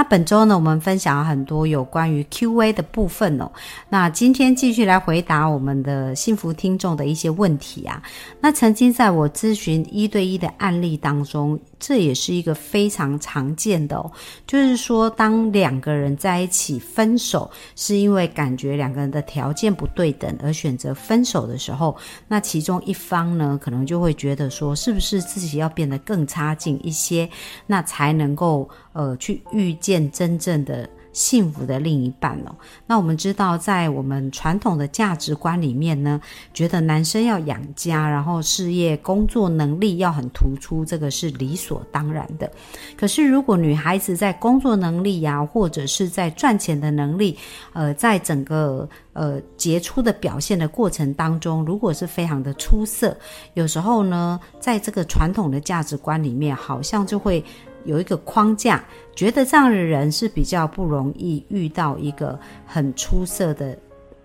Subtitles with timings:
[0.00, 3.52] 那本周呢，我们分享了很多有关于 Q&A 的部分哦。
[3.90, 8.02] 那今天继续来回答我们的幸福听众的一些问题啊。
[8.40, 14.10] 那曾经在我咨询一对一的案例当中，这也是一个非常常见的哦。
[14.46, 21.94] 就是说，当两个人在一起分手，是因为感觉两个人的条件不对等而选择分手的时候，
[22.26, 27.28] 那其中一方呢，可能就会觉得说，是不是自自己要变得更差劲一些，
[27.66, 28.66] 那才能够
[29.00, 32.54] 呃去遇见真正的幸福的另一半哦。
[32.86, 36.20] 那我们知道，在我们传统的价值观里面呢，
[36.52, 42.50] 觉得男生要养家，然后事业工作能力要很突出，这个是理所当然的。
[42.96, 47.36] 可是如果女孩子在工作能力呀，或者是在赚钱的能力，
[47.72, 53.16] 呃，在整个呃，杰出的表现的过程当中，如果是非常的出色，
[53.54, 57.44] 有时候呢，在这个传统的价值观里面，好像就会
[57.84, 63.76] 有一个框架，觉得这样的人是比较不容易遇到一个很出色的。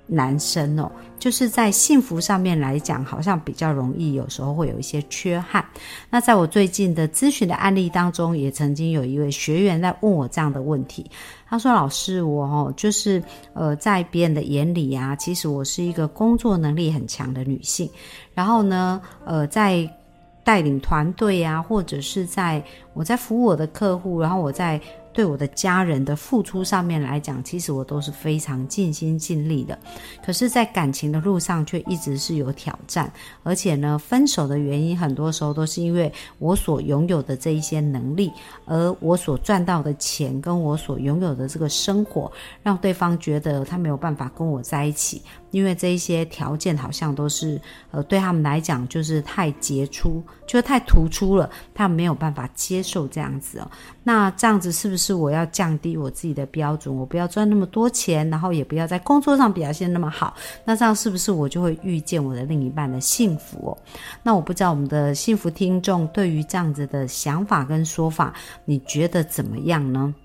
[0.08, 5.66] 男生哦，就是在幸福上面来讲，好像比较容易，有时候会有一些缺憾。
[6.12, 11.10] 那在我最近的咨询的案例当中，也曾经有一位学员在问我这样的问题。
[11.50, 13.20] 他说：“老师，我哦，就是
[13.54, 17.90] 呃，在别人的眼里啊，其实我是一个工作能力很强的女性。
[18.36, 19.90] 然后呢，呃，在
[20.46, 24.80] 带领团队啊，或者是在我在服务我的客户，然后我在。”
[25.16, 29.80] 对我的家人的付出上面来讲，其实我都是非常尽心尽力的。
[30.24, 33.10] 可是，在感情的路上却一直是有挑战，
[33.42, 38.30] 而且呢，分手的原因很多时候都是因为我所拥有的这一些能力，
[38.66, 42.30] 而我所赚到的钱跟我所拥有的这个生活，
[42.62, 45.22] 让对方觉得他没有办法跟我在一起。
[45.52, 47.62] 因为这一些条件好像都是，
[47.92, 53.72] 呃，对他们来讲就是太杰出，就是太突出了，他们没有办法接受这样子哦。
[54.04, 56.96] 那这样子是不是是我要降低我自己的标准？
[56.96, 60.36] 我不要赚那么多钱，然后也不要在工作上表现那么好。
[60.64, 63.78] 那这样是不是我就会遇见我的另一半的幸福？
[64.24, 68.34] 那我不知道我们的幸福听众对于这样子的想法跟说法，
[68.66, 70.16] 你觉得怎么样呢？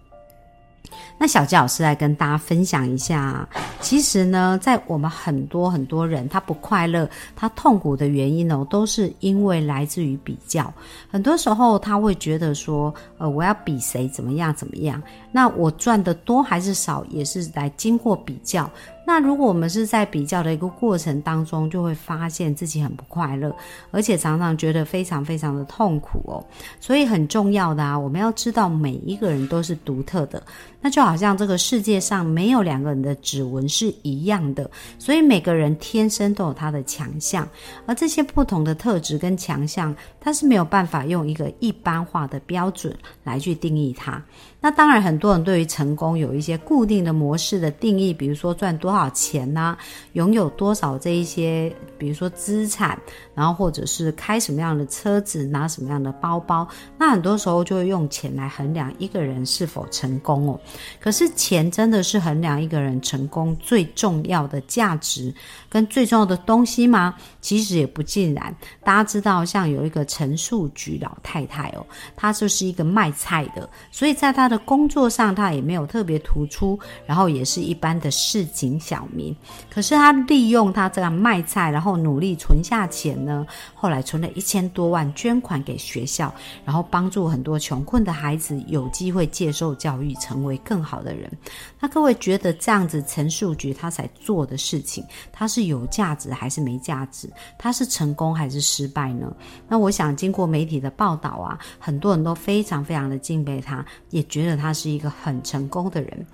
[1.18, 3.46] 那小吉老师来跟大家分享一下，
[3.80, 10.72] 其实呢，在我们很多很多人他不快乐、他痛苦的原因呢，都是因为来自于比较。
[11.10, 18.68] 很多时候他会觉得说，呃，我要比谁怎么样怎么样，那我赚的多还是少，也是来经过比较。
[19.10, 23.52] 那如果我们是在比较的一个过程当中，就会发现自己很不快乐，
[23.90, 26.38] 而且常常觉得非常非常的痛苦哦。
[26.78, 30.40] 所以很重要的啊，我们要知道每一个人都是独特的，
[30.80, 37.48] 那就好像这个世界上没有两个人的指纹是一样的，所以每个人天生都有他的强项，
[37.86, 44.22] 而这些不同的特质跟强项，它是没有办法用一个一般化的标准来去定义它。
[44.60, 49.76] 那当然，很多人对于成功有一些固定的模式的定义，比如说赚多少钱呐，
[50.12, 52.98] 拥有多少这一些，比如说资产，
[53.34, 56.68] 然后或者是开什么样的车子，拿什么样的包包，
[56.98, 60.60] 那很多时候就会用钱来衡量一个人是否成功哦。
[61.00, 65.34] 可是钱真的是衡量一个人成功最重要的价值
[65.70, 67.14] 跟最重要的东西吗？
[67.40, 68.54] 其实也不尽然。
[68.84, 79.34] 大家知道，像有一个陈树菊老太太哦，她就是一个卖菜的，所以在她的工作上，他也没有特别突出，然后也是一般的市井小民。
[79.70, 86.34] 可是他利用他这样卖菜，然后努力存下钱呢，后来存了一千多万，捐款给学校，
[86.64, 91.30] 然后帮助很多穷困的孩子有机会接受教育，成为更好的人。
[91.78, 97.30] 那各位觉得这样子陈树菊他才做的事情，他是有价值还是没价值？
[97.56, 99.32] 他是成功还是失败呢？
[99.68, 106.26] 那我想经过媒体的报道啊，很多人都非常非常的敬佩他，也觉觉得他是一个很成功的人。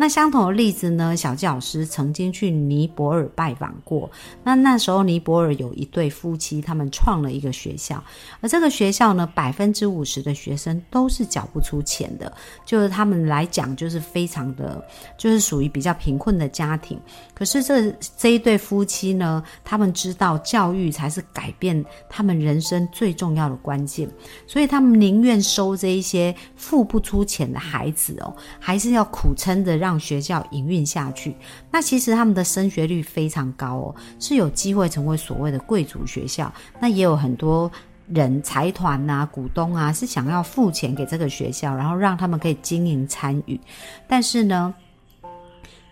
[0.00, 1.16] 那相同的例子呢？
[1.16, 4.08] 小纪老师曾经去尼泊尔拜访过。
[4.44, 8.00] 那那时候尼泊尔有一对夫妻，他们创了一个学校，
[8.40, 12.32] 而这个学校呢，百分之五十的学生都是缴不出钱的，
[12.64, 14.80] 就是他们来讲就是非常的，
[15.16, 16.96] 就是属于比较贫困的家庭。
[17.34, 24.08] 可是这这一对夫妻呢，他们知道教育才是改变他们人生最重要的关键，
[24.46, 29.87] 所以他们宁愿收这一些付不出钱的孩子哦，还是要苦撑着让。
[29.88, 31.34] 让学校营运下去。
[31.70, 36.52] 那其实他们的升学率非常高哦，是有机会成为所谓的贵族学校。
[36.78, 37.72] 那也有很多
[38.06, 43.58] 人财团呐、股东啊，是想要付钱给这个学校，然后让他们可以经营参与。
[44.06, 44.74] 但是呢，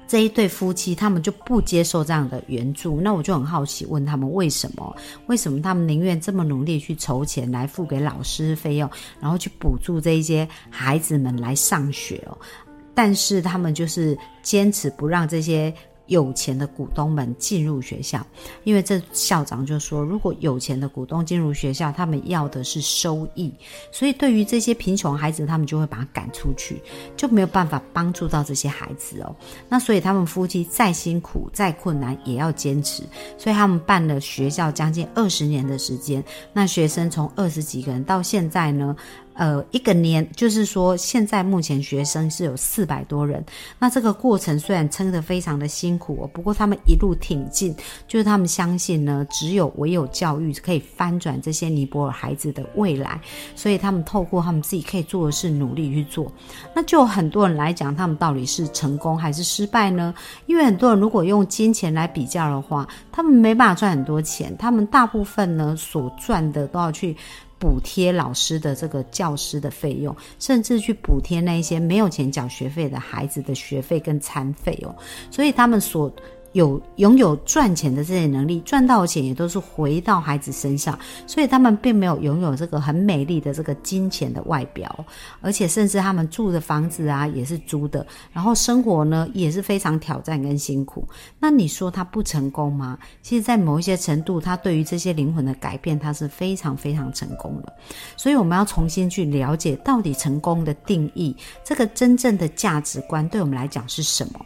[0.06, 3.00] 这一对夫妻他们就不接受这样的援助。
[3.00, 4.94] 那我就很好奇，问他们为什么？
[5.26, 8.90] 为什么他们宁愿这么努力去筹钱来付给老师费用，
[9.20, 12.36] 然后去补助这一些孩子们来上学哦？
[12.96, 15.72] 但是他们就是坚持不让这些。
[16.08, 18.24] 有钱的股东们进入学校，
[18.62, 23.52] 因为这校长就说，如果有钱的股东进入学校，他们要的是收益，
[23.90, 26.80] 所以对于这些贫穷孩子，他们就会把他赶出去，
[27.16, 29.34] 就没有办法帮助到这些孩子哦。
[29.68, 33.02] 那所以他们夫妻再辛苦再困难也要坚持，
[33.36, 36.22] 所以他们办了学校将近二十年的时间，
[36.52, 38.94] 那学生从二十几个人到现在呢？
[39.36, 43.44] 呃，一个年就是说，现在目前学生是有四百多人。
[43.78, 47.76] 那这个过程虽然撑得非常的辛苦哦，不过他们一路挺进，
[48.08, 53.20] 就是他们相信呢，只有唯有教育可以翻转这些尼泊尔孩子的未来。
[53.54, 56.32] 所以他们透过他们自己可以做的事努力去做。
[56.74, 60.14] 那就很多人来讲，他们到底是成功还是失败呢？
[60.46, 64.56] 因为很多人如果用金钱来比较的话，他们没办法赚很多钱。
[64.56, 67.14] 他们大部分呢所赚的都要去。
[67.58, 74.94] 补贴老师的这个教师的费用，甚至去补贴那一些没有钱缴学费的孩子的学费跟餐费哦，
[75.30, 76.12] 所以他们所。
[76.56, 85.04] 有拥有赚钱的这些能力，赚到的钱也都是回到孩子身上，所以他们并没有拥有这个很美丽的这个金钱的外表，
[85.42, 91.06] 而且甚至他们住的房子啊也是租的，然后生活呢也是非常挑战跟辛苦。
[91.38, 92.98] 那你说他不成功吗？
[93.20, 97.72] 其实，在某一些程度，他对于这些灵魂的改变，他是非常非常成功的。
[98.16, 104.40] 所以，我们要重新去了解到底成功的定义，这个真正的价值观对我们来讲是什么。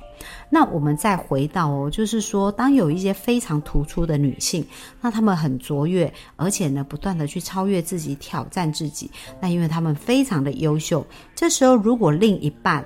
[0.49, 4.65] 那我们再回到哦，就是说，当有一些非常突出的女性，
[5.01, 9.11] 那她们很卓越，而且呢，不断的去超越自己，挑战自己。
[9.41, 12.85] 那因为她们非常的优秀，这时候如果另一半，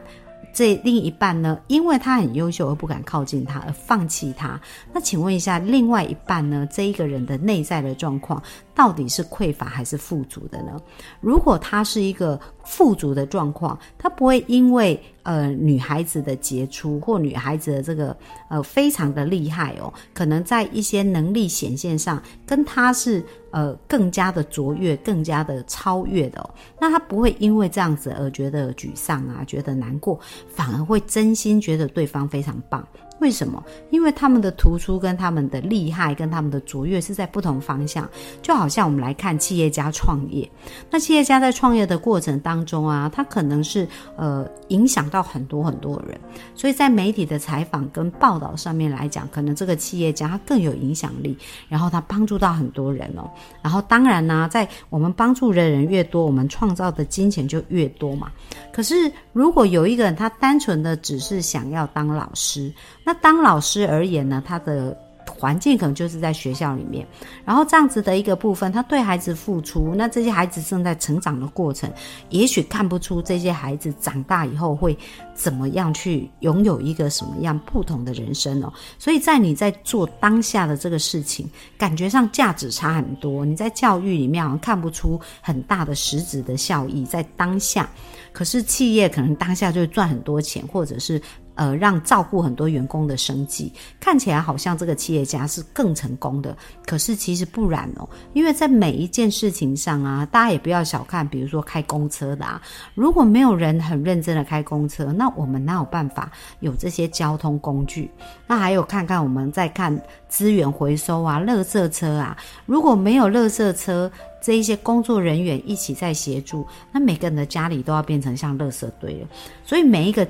[0.53, 4.61] 这另一半呢，因为他很优秀而不敢靠近他，而放弃他，
[4.93, 8.41] 那请问一下，另外一半呢，这一个人的内在的状况
[8.73, 10.81] 到底是匮乏还是富足的呢？
[11.21, 15.01] 如果他是一个富足的状况，他不会因为。
[15.25, 18.15] 呃，女孩子的杰出或女孩子的这个
[18.51, 26.51] 呃非常的厉害哦，可能在一些能力显现上跟她是呃更加的卓越、更加的超越的哦。
[26.79, 32.87] 那他不会因为这样子而觉得沮丧啊，觉得难过，反而会真心觉得对方非常棒。
[33.21, 33.63] 为什么？
[33.91, 38.09] 因为他们的突出跟他们的厉害跟他们的卓越是在不同方向。
[38.43, 40.49] 就好像我们来看企业家创业，
[40.91, 46.19] 那企业家在创业的过程当中啊，他可能是呃影响到很多很多人，
[46.55, 51.37] 所以在媒体的采访跟报道上面来讲，可能这个企业家他更有影响力，
[51.69, 53.31] 然后他帮助到很多人哦。
[53.63, 58.31] 然后当然呢，在我们帮助的人越多，我们创造的金钱就越多嘛。
[58.73, 62.73] 可是如果有一个人他单纯的只是想要当老师，
[63.05, 64.97] 那当老师而言呢，他的
[65.27, 67.07] 环境可能就是在学校里面，
[67.45, 71.91] 然后这样子的一个部分，他对孩子付出，那这些孩子正在成长的过程，
[72.29, 74.97] 也许看不出这些孩子长大以后会
[75.35, 78.73] 怎么样去拥有一个什么样不同的人生哦。
[78.99, 83.45] 所以在你在做当下的这个事情，感觉上价值差很多。
[83.45, 87.89] 你在教育里面好像看不出很大的实质的效益，在当下，
[88.33, 91.21] 可是企业可能当下就赚很多钱，或者是。
[91.57, 98.09] 呃，让照顾很多员工的生计，看起来好像这个企业家是更成功的，可是其实不然哦。
[98.33, 102.61] 因为在每一件事情上啊，大家也不要小看，比如说开公车的啊，
[102.95, 106.31] 如果没有人很认真的开公车，那我们哪有办法
[106.61, 108.11] 有这些交通工具？
[108.47, 109.97] 那还有看看我们在看
[110.29, 114.11] 资源回收啊，垃圾车啊，如果没有垃圾车，
[114.43, 119.29] 这一些工作人员一起在协助，那每个人的家里都要变成像垃圾堆了。
[119.65, 120.27] 所以每一个。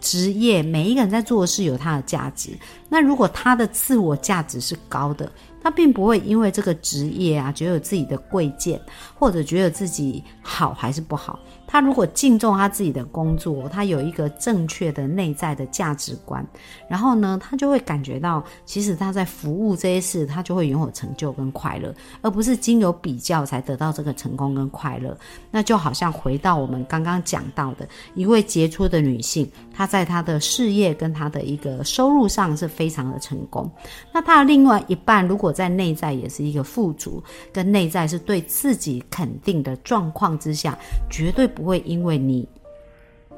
[0.00, 2.50] 职业每一个人在做的事有他的价值，
[2.88, 5.30] 那如果他的自我价值是高的，
[5.62, 8.80] 他并不会因为这个职业啊，觉得自己的贵贱，
[9.14, 11.38] 或者觉得自己好还是不好。
[11.70, 16.44] 他如果敬重他自己的工作，他有一个正确的内在的价值观，
[16.88, 25.14] 然后呢，他就会感觉到，其实他在服务这些事，他就会拥有成就跟快乐，而不是经由比较才得到这个成功跟快乐。
[25.50, 33.70] 那就好像回到我们刚刚讲到的一位杰出的女性，她在她的事业跟她的一个收入上是非常的成功。
[34.10, 37.22] 那她的另外一半如果在内在也是一个富足，
[37.52, 40.74] 跟内在是对自己肯定的状况之下，
[41.10, 41.46] 绝对。
[41.58, 42.48] 不会因为你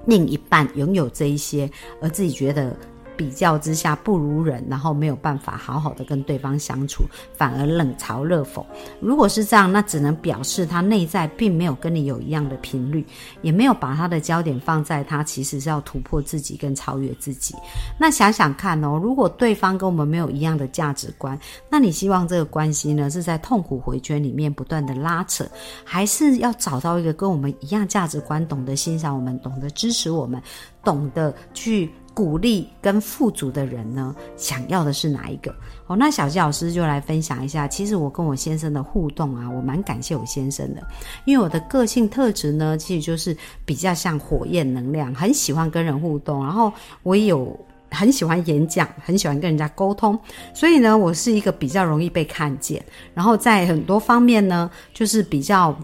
[0.05, 1.69] 另一半拥有这一些，
[2.03, 2.77] 而自己觉得。
[3.21, 7.05] 比较之下不如人，然后没有办法好好的跟对方相处，
[7.37, 8.65] 反而冷嘲热讽。
[8.99, 13.05] 如果是这样，那只能表示他内在并没有跟你有一样的频率，
[13.43, 17.55] 也没有把他的焦点放在他其实是要突破自己跟超越自己。
[17.99, 25.45] 那想想看哦，如果对方跟我们没有一样的价值观，那你希望这个关系呢是在痛苦回圈里面不断的拉扯，
[25.85, 30.43] 还是要找到一个跟我们一样价值观、懂得欣赏我们、懂得支持我们、
[30.83, 31.91] 懂得去？
[32.21, 35.51] 鼓励跟富足的人呢，想要的是哪一个？
[35.87, 37.67] 哦，那小鸡老师就来分享一下。
[37.67, 40.87] 其实我跟我先生的互动啊，我蛮感谢我先生的，
[41.25, 43.35] 因为我的个性特质呢，其实就是
[43.65, 46.71] 比较像火焰能量，很喜欢跟人互动，然后
[47.05, 47.59] 我也有
[47.91, 50.19] 很喜欢演讲，很喜欢跟人家沟通，
[50.53, 52.85] 所以呢，我是一个比较容易被看见，
[53.15, 55.75] 然后在很多方面呢，就是比较。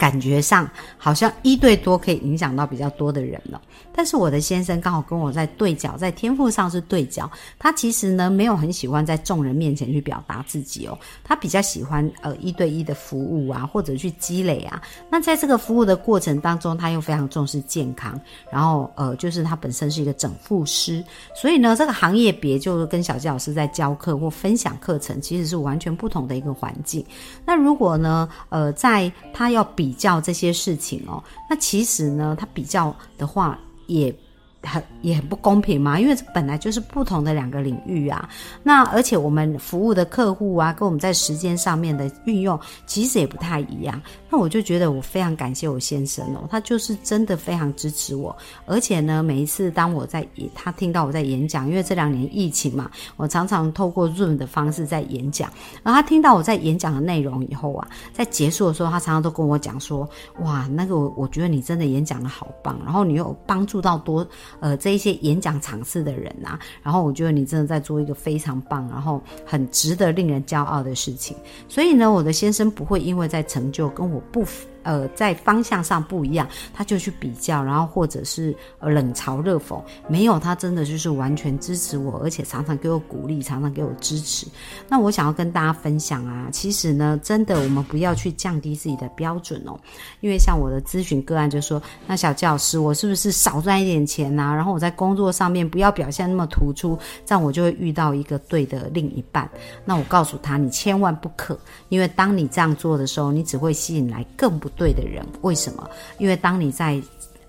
[0.00, 0.66] 感觉上
[0.96, 3.60] 好像一对多可以影响到比较多的人了，
[3.92, 7.30] 但是我的先生刚好跟我在对角，在天赋上是对角。
[7.58, 14.80] 他其实呢没有很喜欢在众人面前去表达自己哦，他比较喜欢呃一对一的服务啊，或者去积累啊。
[15.10, 18.18] 那在这个服务的过程当中，他又非常重视健康，
[18.50, 21.04] 然后呃就是他本身是一个整复师，
[21.34, 27.04] 所以呢这个行业别就跟小纪老师在教课或分享课程其实是完全不同的一个环境。
[27.44, 34.14] 那如果呢呃在他要比比较这些事情哦，那其实呢，他比较的话也。
[34.62, 38.28] 很也很不公平嘛，因为这本来就是不同的两个领域啊。
[38.62, 44.00] 那而且我们服务的客户啊，跟我们在时间上面的运用，其实也不太一样。
[44.28, 48.36] 那我就觉得我非常感谢我先生哦，他就是真的非常支持我。
[48.66, 55.50] 而且呢，每一次当我在他听到我在演讲，因为这两年疫情嘛，我常常透过 Zoom 的方式在演讲。
[55.82, 60.08] 然后他听到我在演讲的内容以后啊，在结束的时候，他常常都跟我讲说
[60.44, 64.26] ：“哇，那个我我觉得你真的演讲的好棒，然后你有帮助到多。”
[64.58, 71.36] 呃，这一些演讲场次的人呐，然后我觉得你真的在做一个非常棒，然后很值得令人骄傲的事情。
[71.68, 74.66] 所以呢，我的先生不会因为在成就跟我不符。
[74.82, 79.80] 呃，在方向上不一样，他就去比较，然后或者是呃冷嘲热讽。
[80.08, 84.46] 没有，他真的就是完全支持我，而且常常给我鼓励，常常给我支持。
[84.88, 89.78] 那我想要跟大家分享啊，其实呢，真的我们不要去降低自己的标准哦。
[90.20, 94.54] 因为像我的咨询个案就说，那小教师，我是不是少赚一点钱呐？
[94.54, 99.46] 然后我在工作上面不要表现那么突出，这样我就会遇到一个对的另一半。
[99.84, 101.58] 那我告诉他，你千万不可，
[101.90, 104.69] 因为当你这样做的时候，你只会吸引来更不。
[104.76, 105.90] 对的人，为什么？
[106.18, 107.00] 因为当你在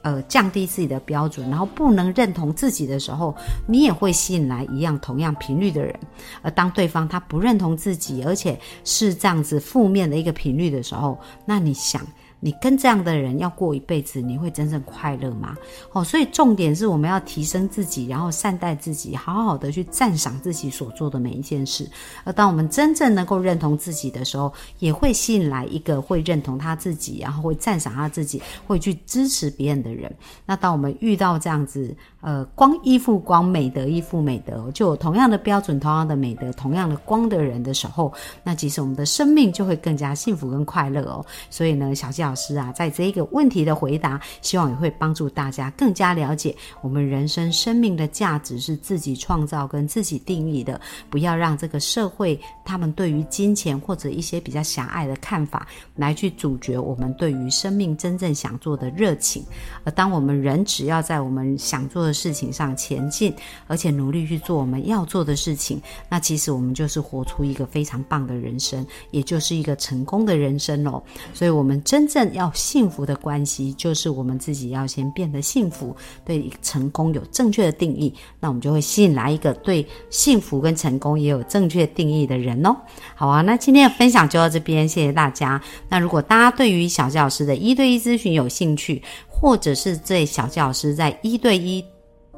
[0.02, 3.36] 呃降低自己的标准，然后不能认同自己的时候，
[3.68, 5.94] 你也会吸引来一样同样频率的人。
[6.42, 12.06] 而当对方他不认同自己，而且是这样子负面的一个频率的时候，那你想？
[12.44, 15.56] 你跟这样的人要过一辈子，你会真正快乐吗？
[15.94, 21.88] 哦，所以重点是我们要提升自己，然后善待自己，好好的去赞赏自己所做的每一件事。
[22.24, 30.12] 而当我们真正能够认同自己的时候，也会吸引来一个会认同他自己，然后会赞赏他自己，会去支持别人的人。
[30.44, 38.12] 那当我们遇到这样子，呃，光依附光，美德依附美德，就有同样的标准、同样的美德、同样的光的人的时候，
[38.44, 41.24] 那其实我们的生命就会更加幸福跟快乐哦。
[41.52, 42.31] 所以呢，小教。
[42.32, 50.80] 老师啊，在这一个问题的回答，希望也会帮助大家更加了解我们人生生命的价值是自己创造跟自己定义的。
[51.10, 59.44] 不要让这个社会他们对于金钱或者一些比较狭隘的看法来去阻绝我们对于生命真正想做的热情。
[59.84, 63.36] 而当我们人只要在我们想做的事情上前进，
[63.68, 71.04] 而且努力去做我们要做的事情，那其实我们就是活出一个非常棒的人生，也就是一个成功的人生哦。
[71.34, 72.21] 所以，我们真正。
[72.34, 82.76] 要幸福的关系，就是我们自己要先变得幸福，对成功有正确的定义，那我们就会吸引来一个对幸福跟成功也有正确定义的人哦。
[83.16, 85.62] 好啊，那今天的分享就到这边，谢谢大家。
[85.90, 91.84] 那如果大家对于小教师的一对一咨询有兴趣，或者是对小教师在一对一。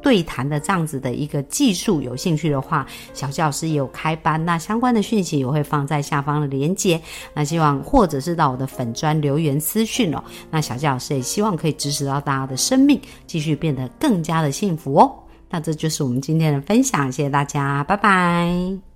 [0.03, 7.01] 对谈的这样子的一个技术，有兴趣的话，小教师也有开班，那相关的讯息也会放在下方的链接。
[7.33, 10.23] 那希望或者是到我的粉砖留言私讯哦。
[10.51, 15.11] 那小教师也希望可以支持到大家的生命，继续变得更加的幸福哦。
[15.49, 18.92] 那这就是我们今天的分享，谢谢大家，拜拜。